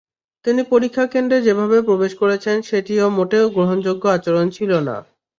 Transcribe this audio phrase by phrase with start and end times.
[0.45, 4.95] তিনি পরীক্ষা কেন্দ্রে যেভাবে প্রবেশ করেছেন, সেটিও মোটেই গ্রহণযোগ্য আচরণ ছিল না।